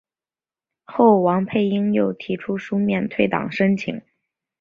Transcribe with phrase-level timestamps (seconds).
[0.85, 4.01] 后王佩英又提出书面退党申请。